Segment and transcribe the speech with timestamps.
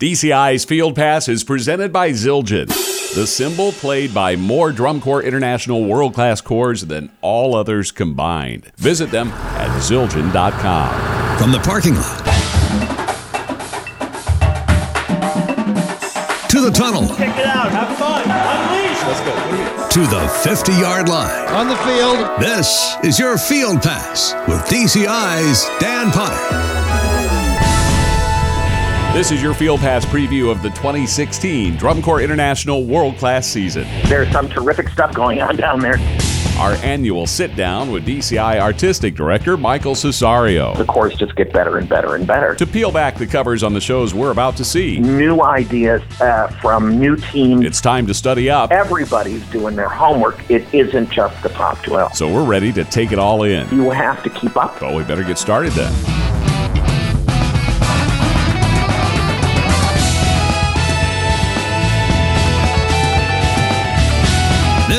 [0.00, 2.66] DCI's Field Pass is presented by Zildjian,
[3.14, 8.72] the cymbal played by more drum corps international world class corps than all others combined.
[8.76, 11.38] Visit them at Zildjian.com.
[11.38, 12.18] From the parking lot
[16.50, 17.70] to the tunnel Check it out.
[17.70, 18.22] Have fun.
[18.24, 19.00] Unleash.
[19.06, 19.88] Let's go.
[19.90, 21.46] to the 50 yard line.
[21.54, 22.40] On the field.
[22.40, 26.73] This is your Field Pass with DCI's Dan Potter.
[29.14, 33.86] This is your Field Pass preview of the 2016 Drum Corps International World Class season.
[34.06, 35.98] There's some terrific stuff going on down there.
[36.58, 41.78] Our annual sit down with DCI Artistic Director Michael Cesario The course just get better
[41.78, 42.56] and better and better.
[42.56, 44.98] to peel back the covers on the shows we're about to see.
[44.98, 47.64] New ideas uh, from new teams.
[47.64, 50.50] It's time to study up, Everybody's doing their homework.
[50.50, 52.16] It isn't just the top 12.
[52.16, 53.68] so we're ready to take it all in.
[53.70, 54.80] You have to keep up.
[54.82, 56.23] Well, we better get started then.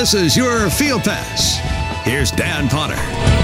[0.05, 1.57] This is your Field Pass.
[2.05, 3.34] Here's Dan Potter.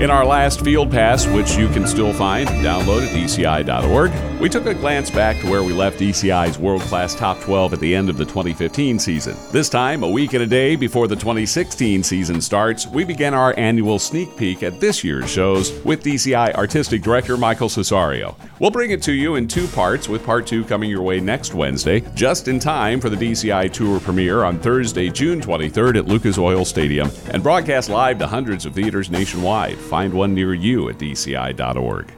[0.00, 4.48] In our last field pass, which you can still find and download at DCI.org, we
[4.48, 7.96] took a glance back to where we left DCI's world class top 12 at the
[7.96, 9.36] end of the 2015 season.
[9.50, 13.58] This time, a week and a day before the 2016 season starts, we began our
[13.58, 18.36] annual sneak peek at this year's shows with DCI Artistic Director Michael Cesario.
[18.60, 21.54] We'll bring it to you in two parts, with part two coming your way next
[21.54, 26.38] Wednesday, just in time for the DCI Tour premiere on Thursday, June 23rd at Lucas
[26.38, 29.76] Oil Stadium, and broadcast live to hundreds of theaters nationwide.
[29.88, 32.12] Find one near you at DCI.org.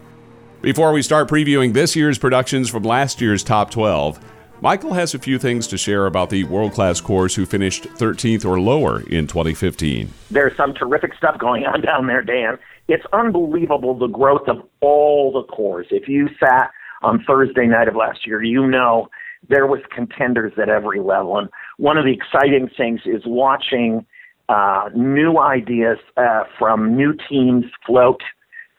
[0.60, 4.18] Before we start previewing this year's productions from last year's top 12,
[4.60, 8.44] Michael has a few things to share about the world class corps who finished 13th
[8.44, 10.12] or lower in 2015.
[10.30, 12.58] There's some terrific stuff going on down there, Dan.
[12.88, 15.86] It's unbelievable the growth of all the cores.
[15.90, 16.72] If you sat
[17.02, 19.08] on Thursday night of last year, you know
[19.48, 21.38] there was contenders at every level.
[21.38, 21.48] And
[21.78, 24.04] one of the exciting things is watching
[24.50, 28.20] uh, new ideas uh, from new teams float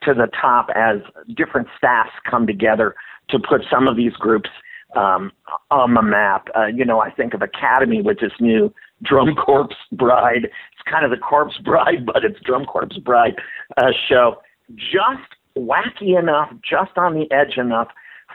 [0.03, 0.97] to the top as
[1.35, 2.93] different staffs come together
[3.29, 4.49] to put some of these groups
[4.97, 5.31] um,
[5.69, 6.47] on the map.
[6.55, 10.45] Uh, you know, I think of Academy with this new Drum Corps Bride.
[10.45, 13.35] It's kind of the Corpse Bride, but it's Drum Corps Bride
[13.77, 14.41] uh, show.
[14.75, 17.87] Just wacky enough, just on the edge enough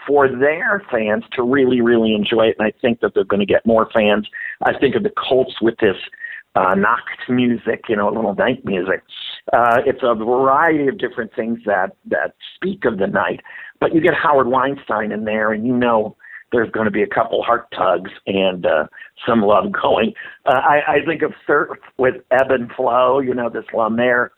[0.07, 2.57] for their fans to really, really enjoy it.
[2.59, 4.27] And I think that they're going to get more fans.
[4.65, 5.97] I think of the Colts with this
[6.56, 9.03] uh, Nacht music, you know, a little night music.
[9.53, 13.41] Uh, it's a variety of different things that that speak of the night.
[13.81, 16.16] But you get Howard Weinstein in there, and you know
[16.53, 18.87] there's going to be a couple heart tugs and uh,
[19.27, 20.15] some love going.
[20.47, 24.33] Uh, I, I think of surf with ebb and flow, you know, this La Mer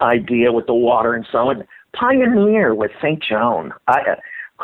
[0.00, 1.64] idea with the water and so on.
[1.94, 3.22] Pioneer with St.
[3.22, 3.72] Joan.
[3.88, 4.14] I, uh,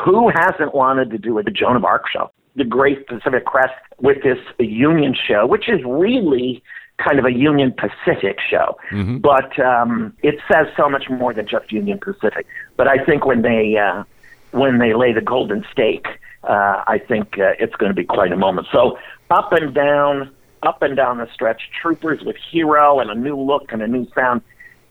[0.05, 2.31] who hasn't wanted to do a Joan of Arc show?
[2.55, 6.61] The Great Pacific Crest with this Union show, which is really
[7.03, 8.77] kind of a Union Pacific show,
[9.19, 12.45] but um, it says so much more than just Union Pacific.
[12.77, 14.03] But I think when they uh,
[14.51, 16.07] when they lay the golden stake,
[16.43, 18.67] uh, I think uh, it's going to be quite a moment.
[18.71, 18.97] So
[19.29, 20.31] up and down,
[20.63, 24.07] up and down the stretch, troopers with hero and a new look and a new
[24.13, 24.41] sound.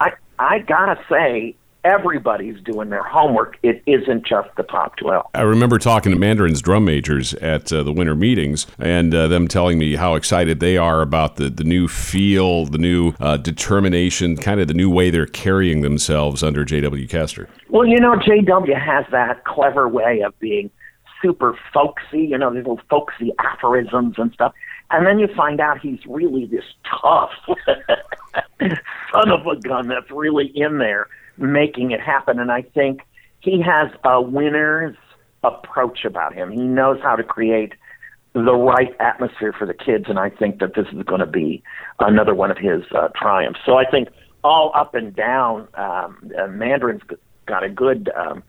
[0.01, 1.55] I I gotta say,
[1.85, 3.59] everybody's doing their homework.
[3.63, 5.27] It isn't just the top twelve.
[5.35, 9.49] I remember talking to Mandarin's drum majors at uh, the winter meetings and uh, them
[9.49, 14.37] telling me how excited they are about the, the new feel, the new uh, determination,
[14.37, 17.07] kind of the new way they're carrying themselves under J.W.
[17.09, 17.49] Kester.
[17.69, 20.71] Well, you know, JW has that clever way of being
[21.23, 24.53] super folksy, you know, these little folksy aphorisms and stuff.
[24.91, 26.65] And then you find out he's really this
[27.01, 27.31] tough
[28.61, 31.09] son of a gun that's really in there
[31.41, 32.39] making it happen.
[32.39, 33.01] And I think
[33.41, 34.97] he has a winner's
[35.43, 36.53] approach about him.
[36.53, 37.73] He knows how to create
[38.33, 41.63] the right atmosphere for the kids, and I think that this is going to be
[41.99, 43.61] another one of his uh, triumphs.
[43.67, 44.09] So I think
[44.45, 47.03] all up and down, um, uh, Mandarin's
[47.47, 48.45] got a good um,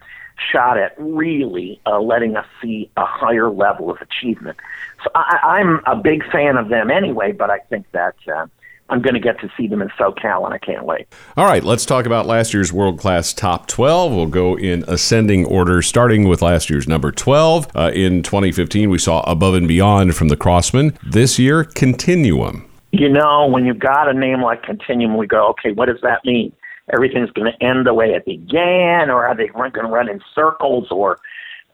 [0.51, 4.57] shot at really uh, letting us see a higher level of achievement.
[5.03, 8.45] So I, I'm a big fan of them anyway, but I think that uh,
[8.89, 11.07] I'm going to get to see them in SoCal, and I can't wait.
[11.37, 14.13] All right, let's talk about last year's world class top 12.
[14.13, 17.67] We'll go in ascending order, starting with last year's number 12.
[17.73, 20.97] Uh, in 2015, we saw Above and Beyond from the Crossmen.
[21.01, 22.69] This year, Continuum.
[22.91, 26.25] you know, when you've got a name like Continuum, we go, okay, what does that
[26.25, 26.51] mean?
[26.93, 30.19] Everything's going to end the way it began, or are they going to run in
[30.35, 30.87] circles?
[30.91, 31.17] Or,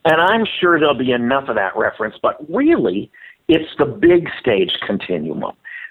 [0.05, 3.09] and I'm sure there'll be enough of that reference, but really,
[3.47, 5.43] it's the big stage continuum.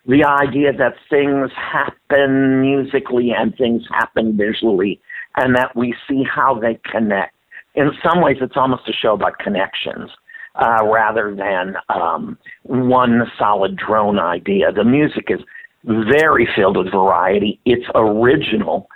[0.06, 5.00] The idea that things happen musically and things happen visually,
[5.36, 7.34] and that we see how they connect.
[7.74, 10.10] In some ways, it's almost a show about connections
[10.54, 14.72] uh, rather than um, one solid drone idea.
[14.72, 15.40] The music is
[15.84, 17.60] very filled with variety.
[17.64, 18.88] It's original.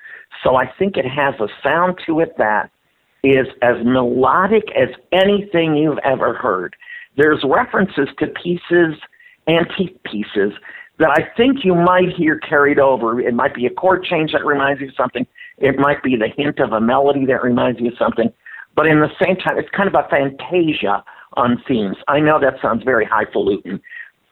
[0.42, 2.70] So I think it has a sound to it that
[3.22, 6.74] is as melodic as anything you've ever heard.
[7.16, 8.94] There's references to pieces,
[9.46, 10.52] antique pieces,
[11.00, 13.20] that I think you might hear carried over.
[13.20, 15.26] It might be a chord change that reminds you of something.
[15.56, 18.30] It might be the hint of a melody that reminds you of something.
[18.76, 21.02] But in the same time, it's kind of a fantasia
[21.34, 21.96] on themes.
[22.06, 23.80] I know that sounds very highfalutin,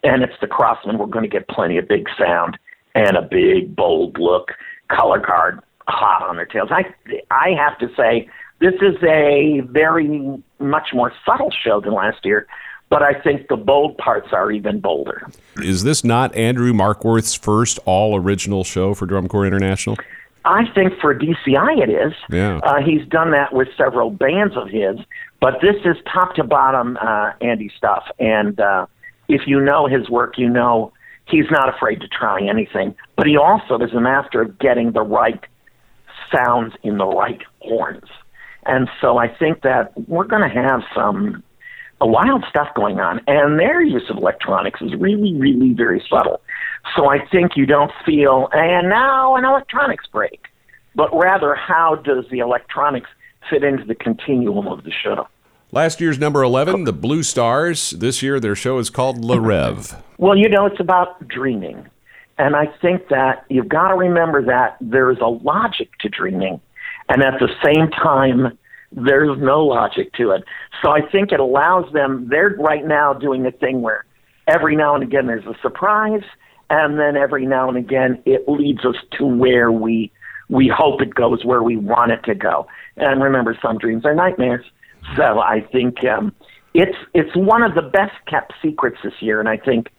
[0.04, 0.98] and it's the Crossmen.
[0.98, 2.58] We're going to get plenty of big sound
[2.94, 4.52] and a big, bold look,
[4.90, 6.68] color guard hot on their tails.
[6.70, 6.84] I,
[7.30, 8.28] I have to say,
[8.60, 12.46] this is a very much more subtle show than last year,
[12.90, 15.28] but I think the bold parts are even bolder.
[15.56, 19.96] Is this not Andrew Markworth's first all original show for Drum Corps International?
[20.44, 22.14] I think for DCI it is.
[22.30, 22.58] Yeah.
[22.62, 24.96] Uh, he's done that with several bands of his,
[25.40, 28.04] but this is top to bottom uh, Andy stuff.
[28.18, 28.86] And uh,
[29.28, 30.92] if you know his work, you know
[31.26, 32.94] he's not afraid to try anything.
[33.16, 35.44] But he also is a master of getting the right
[36.32, 38.08] sounds in the right horns.
[38.64, 41.42] And so I think that we're going to have some
[42.06, 46.40] wild stuff going on, and their use of electronics is really, really very subtle.
[46.96, 50.46] So I think you don't feel, and now an electronics break,
[50.94, 53.10] but rather how does the electronics
[53.50, 55.28] fit into the continuum of the show?
[55.70, 57.90] Last year's number 11, the Blue Stars.
[57.90, 60.00] This year, their show is called Le Rêve.
[60.20, 61.86] Well, you know, it's about dreaming.
[62.38, 66.60] And I think that you've got to remember that there's a logic to dreaming.
[67.08, 68.58] And at the same time,
[68.92, 70.44] there's no logic to it.
[70.82, 74.04] So I think it allows them, they're right now doing a thing where
[74.46, 76.22] every now and again there's a surprise,
[76.70, 80.10] and then every now and again it leads us to where we
[80.50, 82.66] we hope it goes where we want it to go.
[82.96, 84.64] And remember, some dreams are nightmares.
[85.14, 86.34] So I think um,
[86.74, 89.90] it's it's one of the best kept secrets this year, and I think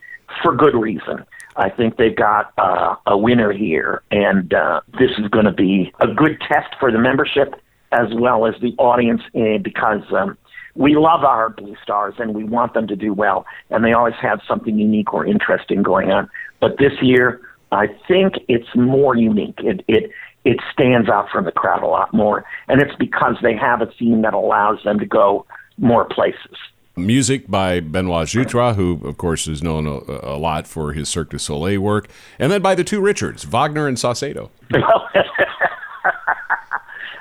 [0.41, 1.25] for good reason.
[1.55, 5.91] I think they've got uh, a winner here, and uh, this is going to be
[5.99, 7.55] a good test for the membership
[7.91, 10.37] as well as the audience uh, because um,
[10.75, 14.15] we love our Blue Stars and we want them to do well, and they always
[14.21, 16.29] have something unique or interesting going on.
[16.59, 17.41] But this year,
[17.71, 19.59] I think it's more unique.
[19.59, 20.11] It it
[20.45, 23.87] it stands out from the crowd a lot more, and it's because they have a
[23.99, 25.45] theme that allows them to go
[25.77, 26.57] more places.
[26.95, 31.29] Music by Benoit Jutras, who, of course, is known a, a, lot for his Cirque
[31.29, 34.49] du Soleil work, and then by the two Richards, Wagner and Saucedo.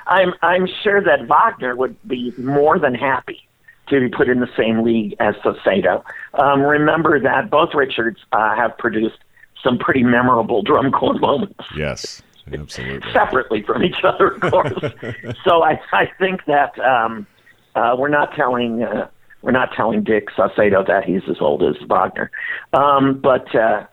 [0.09, 3.47] I'm I'm sure that Wagner would be more than happy
[3.89, 6.03] to be put in the same league as Saucedo.
[6.33, 9.19] Um, remember that both Richards uh, have produced
[9.63, 11.63] some pretty memorable drum corps moments.
[11.75, 12.21] Yes,
[12.51, 13.11] absolutely.
[13.13, 14.73] Separately from each other, of course.
[15.43, 17.27] so I I think that um,
[17.75, 18.83] uh, we're not telling.
[18.83, 19.07] Uh,
[19.41, 22.29] we're not telling Dick Saucedo that he's as old as Wagner,
[22.73, 23.85] um, but uh,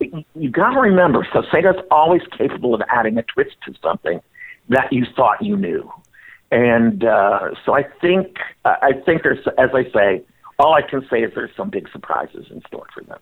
[0.00, 4.20] you got to remember, Saucedo's always capable of adding a twist to something
[4.68, 5.90] that you thought you knew.
[6.50, 10.22] And uh, so I think I think there's, as I say,
[10.58, 13.18] all I can say is there's some big surprises in store for them.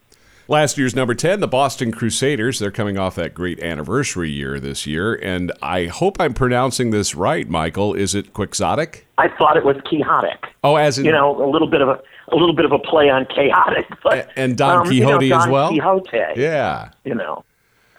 [0.48, 2.58] Last year's number 10, the Boston Crusaders.
[2.58, 5.14] They're coming off that great anniversary year this year.
[5.14, 7.94] And I hope I'm pronouncing this right, Michael.
[7.94, 9.06] Is it Quixotic?
[9.16, 10.48] I thought it was Quixotic.
[10.64, 11.06] Oh, as in.
[11.06, 13.86] You know, a little bit of a, a little bit of a play on chaotic.
[14.02, 15.68] But, and Don um, Quixote you know, Don as well?
[15.70, 16.40] Quixote.
[16.40, 16.90] Yeah.
[17.04, 17.44] You know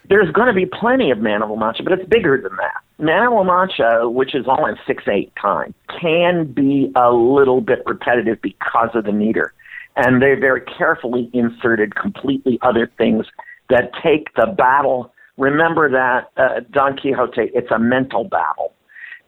[0.10, 2.82] there's going to be plenty of Man of La Mancha, but it's bigger than that.
[3.04, 7.62] Man of La Mancha, which is all in 6 8 time, can be a little
[7.62, 9.54] bit repetitive because of the meter.
[9.96, 13.28] And they very carefully inserted completely other things
[13.70, 15.14] that take the battle.
[15.38, 18.74] Remember that uh, Don Quixote, it's a mental battle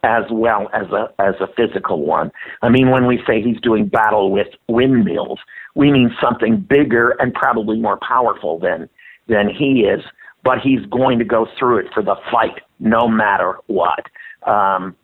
[0.04, 2.32] as well as a as a physical one.
[2.62, 5.40] I mean, when we say he's doing battle with windmills,
[5.74, 8.88] we mean something bigger and probably more powerful than
[9.28, 10.02] than he is
[10.46, 14.06] but he's going to go through it for the fight no matter what.
[14.48, 14.96] Um,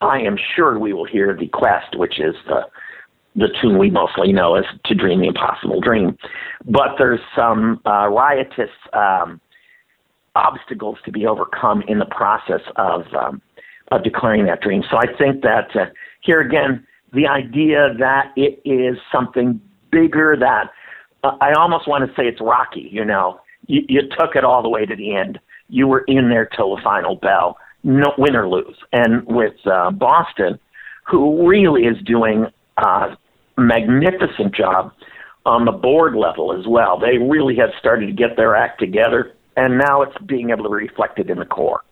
[0.00, 2.62] I am sure we will hear the quest, which is the
[3.34, 6.18] the tune we mostly know as "To Dream the Impossible Dream,"
[6.64, 9.40] but there's some uh, riotous um,
[10.34, 13.40] obstacles to be overcome in the process of um,
[13.92, 14.82] of declaring that dream.
[14.90, 15.86] So I think that uh,
[16.22, 19.60] here again, the idea that it is something
[19.90, 20.70] bigger that
[21.22, 23.40] uh, I almost want to say it's Rocky, you know,
[23.72, 25.40] you, you took it all the way to the end.
[25.68, 28.76] You were in there till the final bell, no win or lose.
[28.92, 30.58] And with uh, Boston,
[31.06, 33.16] who really is doing a
[33.56, 34.92] magnificent job
[35.46, 37.00] on the board level as well.
[37.00, 40.70] They really have started to get their act together, and now it's being able to
[40.70, 41.82] reflect it in the core.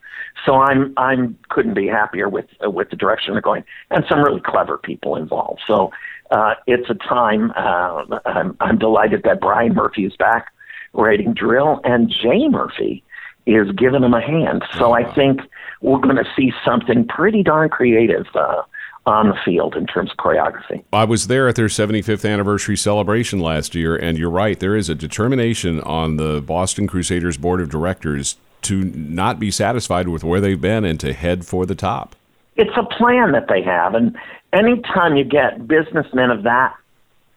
[0.47, 4.23] So I'm I'm couldn't be happier with uh, with the direction they're going, and some
[4.23, 5.61] really clever people involved.
[5.67, 5.91] So
[6.31, 7.51] uh, it's a time.
[7.57, 10.53] Uh, I'm, I'm delighted that Brian Murphy is back
[10.93, 13.03] writing drill, and Jay Murphy
[13.47, 14.65] is giving him a hand.
[14.79, 15.41] So I think
[15.81, 18.63] we're going to see something pretty darn creative uh,
[19.07, 20.85] on the field in terms of choreography.
[20.93, 24.59] I was there at their 75th anniversary celebration last year, and you're right.
[24.59, 30.09] There is a determination on the Boston Crusaders board of directors to not be satisfied
[30.09, 32.15] with where they've been and to head for the top.
[32.57, 34.17] It's a plan that they have, and
[34.53, 36.75] anytime you get businessmen of that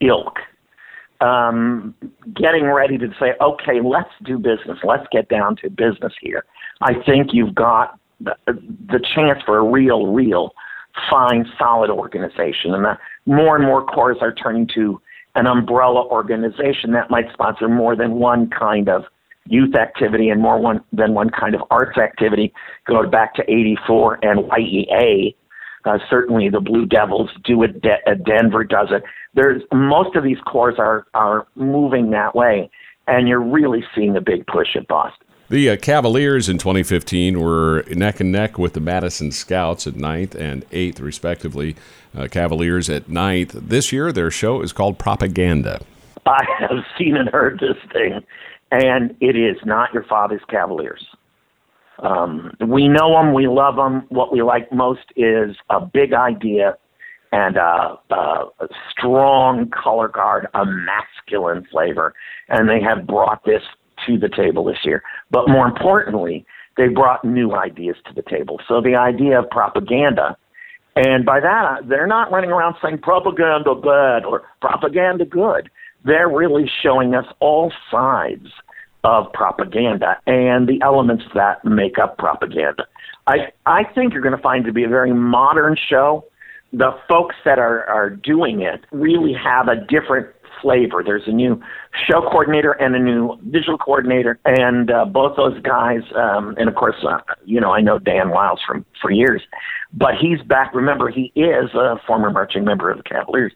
[0.01, 0.37] ilk
[1.23, 1.95] um,
[2.35, 6.45] getting ready to say, okay, let's do business, let's get down to business here,
[6.81, 10.53] I think you've got the, the chance for a real, real
[11.09, 12.73] fine, solid organization.
[12.73, 15.01] And the, more and more corps are turning to
[15.35, 19.05] an umbrella organization that might sponsor more than one kind of
[19.47, 22.53] youth activity and more one than one kind of arts activity.
[22.85, 25.35] Go back to 84 and YEA.
[25.85, 27.81] Uh, certainly the Blue Devils do it.
[27.81, 29.03] De- uh, Denver does it.
[29.33, 32.69] There's most of these cores are are moving that way,
[33.07, 35.27] and you're really seeing a big push at Boston.
[35.49, 40.35] The uh, Cavaliers in 2015 were neck and neck with the Madison Scouts at ninth
[40.35, 41.75] and eighth, respectively.
[42.15, 43.51] Uh, Cavaliers at ninth.
[43.53, 45.81] This year, their show is called Propaganda.
[46.25, 48.23] I have seen and heard this thing,
[48.71, 51.05] and it is not your father's Cavaliers.
[51.99, 54.05] Um, we know them, we love them.
[54.09, 56.77] What we like most is a big idea
[57.31, 62.13] and a, a, a strong color guard, a masculine flavor,
[62.49, 63.63] and they have brought this
[64.05, 65.01] to the table this year.
[65.31, 66.45] But more importantly,
[66.77, 68.59] they brought new ideas to the table.
[68.67, 70.37] So the idea of propaganda,
[70.95, 75.69] and by that, they're not running around saying propaganda bad or propaganda good.
[76.05, 78.47] They're really showing us all sides
[79.03, 82.85] of propaganda and the elements that make up propaganda.
[83.27, 86.25] I, I think you're going to find to be a very modern show.
[86.71, 90.27] The folks that are, are doing it really have a different
[90.61, 91.03] flavor.
[91.05, 91.61] There's a new
[92.09, 96.75] show coordinator and a new visual coordinator, and uh, both those guys, um, and of
[96.75, 99.41] course, uh, you know, I know Dan Wiles from for years,
[99.93, 100.73] but he's back.
[100.73, 103.53] Remember, he is a former marching member of the Cavaliers.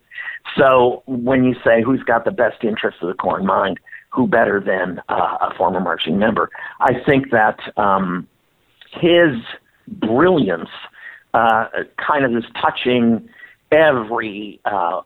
[0.58, 4.28] So when you say who's got the best interest of the corps in mind, who
[4.28, 6.50] better than uh, a former marching member?
[6.80, 8.28] I think that um,
[8.92, 9.36] his
[9.88, 10.70] brilliance
[11.34, 13.28] uh, kind of is touching
[13.72, 15.02] every uh,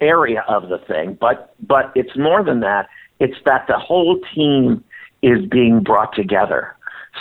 [0.00, 2.88] area of the thing, but but it's more than that.
[3.18, 4.82] It's that the whole team
[5.22, 6.74] is being brought together.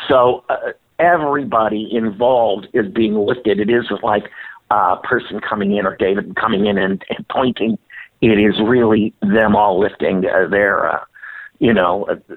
[0.08, 3.60] So uh, everybody involved is being lifted.
[3.60, 4.30] It is like
[4.70, 7.78] a person coming in or David coming in and, and pointing.
[8.22, 10.26] It is really them all lifting.
[10.26, 11.04] Uh, they're, uh,
[11.60, 12.36] you know, uh,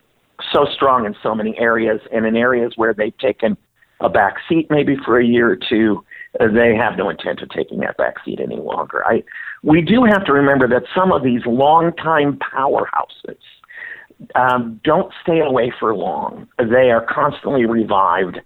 [0.52, 3.56] so strong in so many areas, and in areas where they've taken
[4.00, 6.04] a back seat maybe for a year or two,
[6.40, 9.04] uh, they have no intent of taking that back seat any longer.
[9.06, 9.22] I
[9.62, 13.38] we do have to remember that some of these longtime powerhouses
[14.34, 16.48] um, don't stay away for long.
[16.58, 18.40] They are constantly revived,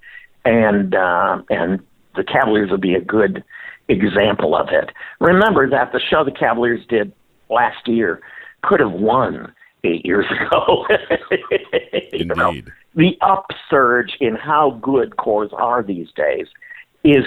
[0.44, 1.80] and uh, and
[2.16, 3.42] the Cavaliers would be a good
[3.88, 4.90] example of it.
[5.20, 7.12] Remember that the show the Cavaliers did
[7.48, 8.20] last year
[8.62, 9.52] could have won
[9.84, 10.86] eight years ago.
[12.12, 12.36] Indeed.
[12.36, 12.54] know,
[12.94, 16.46] the upsurge in how good cores are these days
[17.04, 17.24] is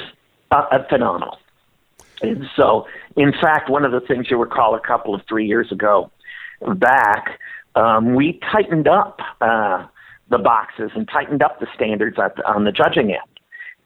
[0.52, 1.38] uh, phenomenal.
[2.22, 5.72] And so, in fact, one of the things you recall a couple of three years
[5.72, 6.12] ago
[6.76, 7.40] back,
[7.76, 9.86] um, we tightened up uh,
[10.30, 13.22] the boxes and tightened up the standards the, on the judging end.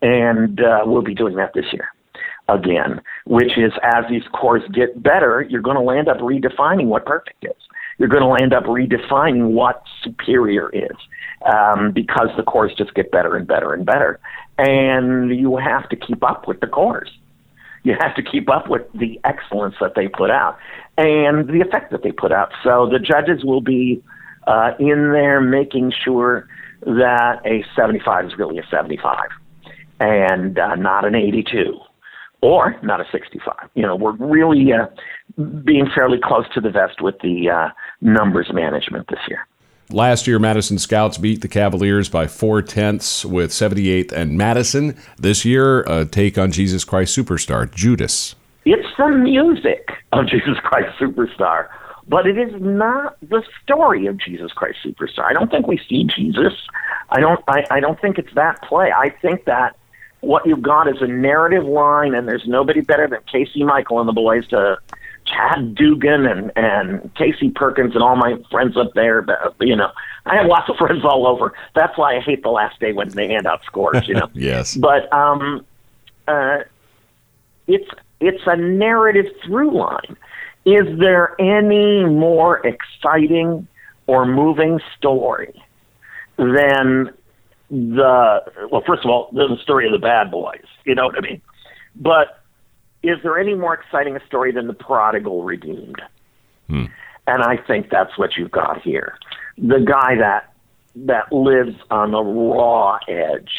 [0.01, 1.89] And uh, we'll be doing that this year
[2.50, 7.05] again, which is as these cores get better, you're going to land up redefining what
[7.05, 7.62] perfect is.
[8.04, 10.98] You're going to end up redefining what superior is
[11.46, 14.20] um, because the corps just get better and better and better.
[14.58, 17.08] And you have to keep up with the corps
[17.84, 20.58] you have to keep up with the excellence that they put out
[20.98, 22.52] and the effect that they put out.
[22.64, 24.02] So the judges will be
[24.48, 26.48] uh, in there making sure
[26.82, 29.28] that a 75 is really a 75
[30.00, 31.78] and uh, not an 82
[32.42, 33.54] or not a 65.
[33.74, 34.88] You know, we're really uh,
[35.64, 37.70] being fairly close to the vest with the uh,
[38.04, 39.48] numbers management this year.
[39.90, 44.98] Last year, Madison Scouts beat the Cavaliers by four tenths with 78th and Madison.
[45.18, 48.36] This year, a take on Jesus Christ Superstar, Judas.
[48.66, 51.68] It's the music of Jesus Christ Superstar.
[52.08, 55.26] but it is not the story of Jesus Christ Superstar.
[55.26, 56.54] I don't think we see Jesus.
[57.10, 57.44] I don't.
[57.48, 58.92] I, I don't think it's that play.
[58.92, 59.76] I think that
[60.22, 64.08] what you've got is a narrative line, and there's nobody better than Casey Michael and
[64.08, 64.78] the boys to
[65.34, 69.22] Chad Dugan and and Casey Perkins and all my friends up there.
[69.22, 69.92] But, you know,
[70.25, 71.54] I have lots of friends all over.
[71.75, 74.08] That's why I hate the last day when they hand out scores.
[74.08, 74.30] You know.
[74.34, 74.75] yes.
[74.75, 75.66] But um,
[76.28, 76.60] uh,
[77.68, 80.18] it's it's a narrative through line.
[80.66, 83.68] Is there any more exciting
[84.08, 85.54] or moving story
[86.38, 87.12] than
[87.70, 88.84] the well?
[88.86, 90.63] First of all, the story of the bad boys.
[90.86, 91.42] You know what I mean?
[91.96, 92.43] But
[93.04, 96.02] is there any more exciting a story than the prodigal redeemed?
[96.68, 96.86] Hmm.
[97.28, 99.18] And I think that's what you've got here.
[99.58, 100.50] The guy that
[100.96, 103.52] that lives on the raw edge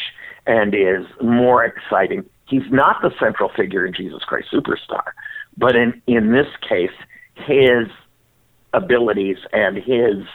[0.47, 2.23] and is more exciting.
[2.47, 5.03] He's not the central figure in Jesus Christ Superstar,
[5.57, 6.95] but in in this case,
[7.35, 7.87] his
[8.73, 10.25] abilities and his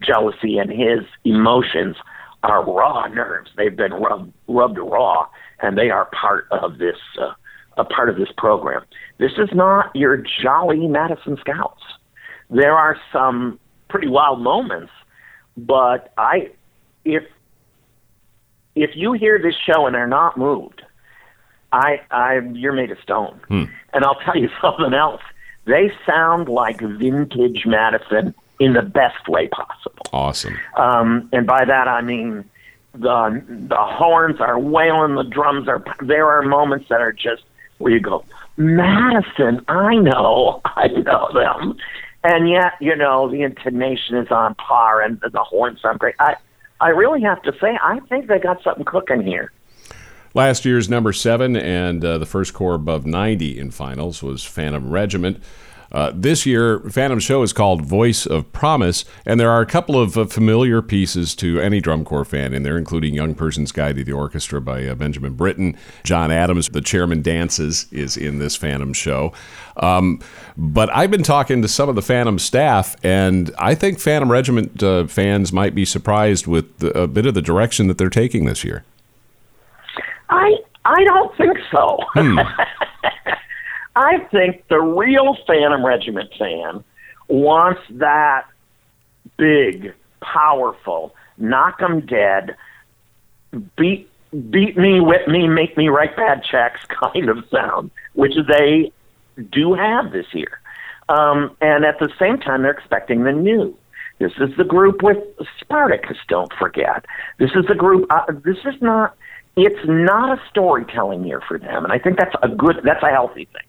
[0.00, 1.96] jealousy and his emotions
[2.42, 3.50] are raw nerves.
[3.56, 5.28] They've been rubbed rubbed raw,
[5.60, 7.32] and they are part of this uh,
[7.76, 8.82] a part of this program.
[9.18, 11.82] This is not your jolly Madison Scouts.
[12.50, 14.92] There are some pretty wild moments,
[15.56, 16.50] but I,
[17.04, 17.24] if
[18.74, 20.82] if you hear this show and are not moved,
[21.72, 23.40] I, I, you're made of stone.
[23.48, 23.64] Hmm.
[23.92, 25.20] And I'll tell you something else.
[25.66, 30.06] They sound like vintage Madison in the best way possible.
[30.12, 30.58] Awesome.
[30.76, 32.44] Um, and by that I mean
[32.94, 35.82] the the horns are wailing, the drums are.
[36.02, 37.42] There are moments that are just
[37.82, 38.24] where you go,
[38.56, 39.64] Madison.
[39.68, 41.76] I know, I know them,
[42.24, 46.14] and yet you know the intonation is on par and the the horns sound great.
[46.18, 46.36] I
[46.80, 49.52] I really have to say I think they got something cooking here.
[50.34, 54.90] Last year's number seven and uh, the first core above 90 in finals was Phantom
[54.90, 55.42] Regiment.
[55.92, 60.00] Uh, this year, Phantom Show is called Voice of Promise, and there are a couple
[60.00, 63.96] of uh, familiar pieces to any drum corps fan in there, including Young Person's Guide
[63.96, 65.76] to the Orchestra by uh, Benjamin Britten.
[66.02, 69.34] John Adams, the chairman dances, is in this Phantom Show.
[69.76, 70.20] Um,
[70.56, 74.82] but I've been talking to some of the Phantom staff, and I think Phantom Regiment
[74.82, 78.46] uh, fans might be surprised with the, a bit of the direction that they're taking
[78.46, 78.84] this year.
[80.30, 81.98] I I don't think so.
[82.14, 82.38] Hmm.
[83.94, 86.84] I think the real Phantom Regiment fan
[87.28, 88.46] wants that
[89.36, 92.56] big, powerful, knock 'em dead,
[93.76, 94.08] beat
[94.50, 98.92] beat me, whip me, make me write bad checks kind of sound, which they
[99.50, 100.60] do have this year.
[101.08, 103.76] Um, and at the same time, they're expecting the new.
[104.18, 105.18] This is the group with
[105.60, 106.16] Spartacus.
[106.28, 107.04] Don't forget.
[107.38, 108.06] This is the group.
[108.10, 109.16] Uh, this is not.
[109.54, 112.80] It's not a storytelling year for them, and I think that's a good.
[112.84, 113.66] That's a healthy thing.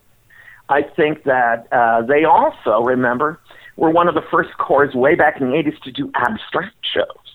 [0.74, 3.40] I think that uh, they also remember
[3.76, 7.28] were one of the first corps way back in the '80s to do abstract shows,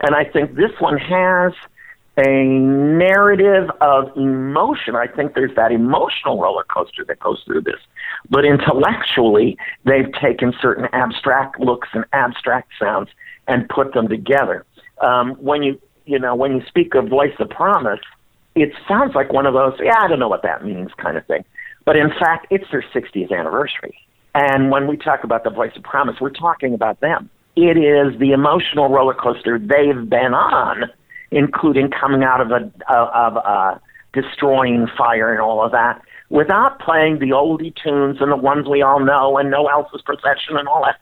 [0.00, 1.52] and I think this one has
[2.16, 4.96] a narrative of emotion.
[4.96, 7.80] I think there's that emotional roller coaster that goes through this.
[8.28, 13.08] But intellectually, they've taken certain abstract looks and abstract sounds
[13.46, 14.66] and put them together.
[15.00, 18.00] Um, when you you know when you speak of voice of promise,
[18.56, 21.24] it sounds like one of those yeah I don't know what that means kind of
[21.26, 21.44] thing.
[21.90, 23.98] But in fact, it's their 60th anniversary.
[24.32, 27.28] And when we talk about the voice of promise, we're talking about them.
[27.56, 30.84] It is the emotional roller coaster they've been on
[31.30, 33.78] including coming out of a of uh,
[34.12, 38.82] destroying fire and all of that, without playing the oldie tunes and the ones we
[38.82, 40.98] all know and No Elsa's Procession and all that.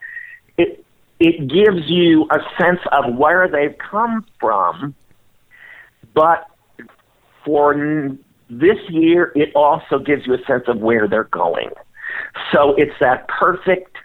[0.57, 0.85] It
[1.19, 4.95] it gives you a sense of where they've come from,
[6.13, 6.47] but
[7.43, 7.73] for
[8.49, 11.69] this year, it also gives you a sense of where they're going.
[12.51, 13.95] So it's that perfect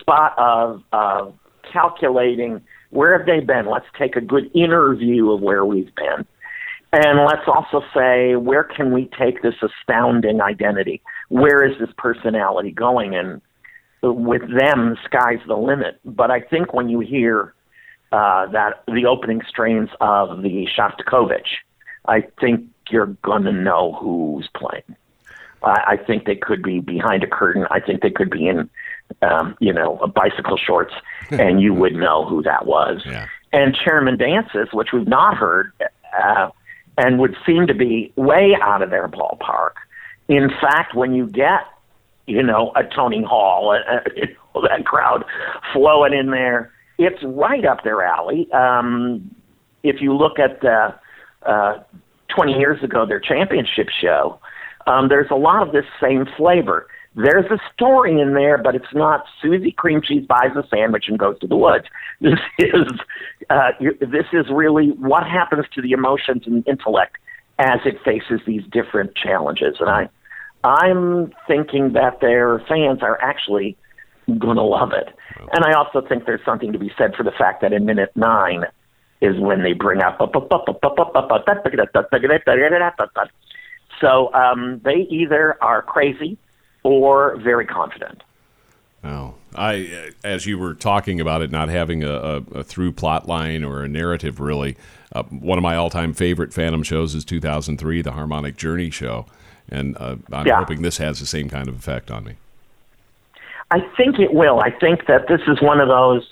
[0.00, 1.34] spot of, of
[1.72, 2.60] calculating
[2.90, 3.70] where have they been?
[3.70, 6.26] Let's take a good inner view of where we've been.
[6.92, 11.00] And let's also say, where can we take this astounding identity?
[11.30, 13.14] Where is this personality going?
[13.14, 13.40] And
[14.02, 16.00] with them, sky's the limit.
[16.04, 17.54] But I think when you hear
[18.12, 21.48] uh, that the opening strains of the Shostakovich,
[22.06, 24.96] I think you're going to know who's playing.
[25.62, 27.66] I, I think they could be behind a curtain.
[27.70, 28.68] I think they could be in,
[29.22, 30.94] um, you know, bicycle shorts,
[31.30, 33.02] and you would know who that was.
[33.04, 33.28] Yeah.
[33.52, 35.72] And Chairman Dances, which we've not heard,
[36.22, 36.50] uh,
[36.98, 39.72] and would seem to be way out of their ballpark.
[40.28, 41.66] In fact, when you get,
[42.26, 45.24] you know, a Tony Hall, uh, you know, that crowd
[45.72, 48.50] flowing in there, it's right up their alley.
[48.52, 49.34] Um,
[49.82, 50.94] if you look at the
[51.46, 51.78] uh,
[52.34, 54.38] 20 years ago, their championship show,
[54.86, 56.86] um, there's a lot of this same flavor.
[57.14, 61.18] there's a story in there, but it's not Susie Cream Cheese buys a sandwich and
[61.18, 61.86] goes to the woods.
[62.20, 63.00] This is
[63.50, 67.16] uh, this is really what happens to the emotions and intellect
[67.58, 69.76] as it faces these different challenges.
[69.80, 70.08] And I,
[70.62, 73.76] I'm thinking that their fans are actually
[74.38, 75.08] going to love it.
[75.52, 78.12] And I also think there's something to be said for the fact that in minute
[78.14, 78.66] nine
[79.22, 80.18] is when they bring up.
[84.00, 86.36] So um, they either are crazy
[86.82, 88.22] or very confident.
[89.04, 93.26] Oh, I as you were talking about it, not having a, a, a through plot
[93.26, 94.76] line or a narrative, really.
[95.12, 99.26] Uh, one of my all-time favorite Phantom shows is 2003, the Harmonic Journey show,
[99.68, 100.58] and uh, I'm yeah.
[100.58, 102.36] hoping this has the same kind of effect on me.
[103.70, 104.60] I think it will.
[104.60, 106.31] I think that this is one of those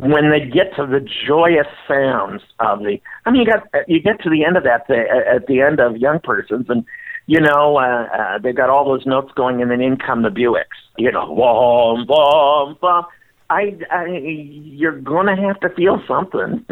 [0.00, 2.98] when they get to the joyous sounds of the.
[3.26, 5.78] I mean, you got you get to the end of that the, at the end
[5.78, 6.84] of Young Persons, and
[7.26, 10.30] you know uh, uh, they've got all those notes going, and then in come the
[10.30, 10.64] Buicks.
[10.96, 13.04] You know, boom, boom, boom.
[13.50, 16.64] I, I you're gonna have to feel something.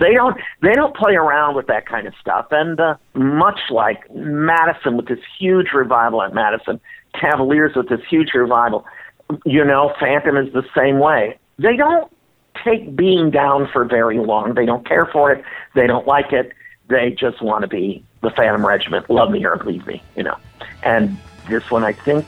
[0.00, 2.46] they don't they don't play around with that kind of stuff.
[2.52, 6.80] And uh, much like Madison with this huge revival at Madison,
[7.20, 8.86] Cavaliers with this huge revival,
[9.44, 11.38] you know, Phantom is the same way.
[11.58, 12.12] They don't
[12.64, 14.54] take being down for very long.
[14.54, 15.44] They don't care for it.
[15.74, 16.52] They don't like it.
[16.88, 19.08] They just want to be the Phantom Regiment.
[19.10, 20.36] Love me or leave me, you know.
[20.82, 21.16] And
[21.48, 22.26] this one, I think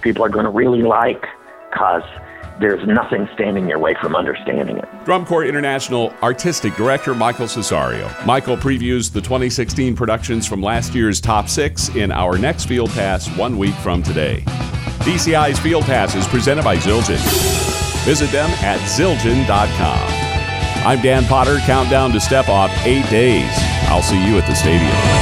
[0.00, 1.26] people are going to really like
[1.70, 2.02] because
[2.60, 4.88] there's nothing standing your way from understanding it.
[5.04, 8.26] Drum Corps International Artistic Director Michael Cesario.
[8.26, 13.28] Michael previews the 2016 productions from last year's top six in our next Field Pass
[13.36, 14.42] one week from today.
[15.00, 17.91] DCI's Field Pass is presented by Zildjian.
[18.04, 20.08] Visit them at zildjian.com.
[20.84, 21.58] I'm Dan Potter.
[21.58, 23.52] Countdown to step off eight days.
[23.88, 25.21] I'll see you at the stadium.